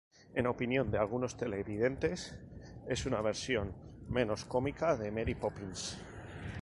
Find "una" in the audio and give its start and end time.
3.05-3.21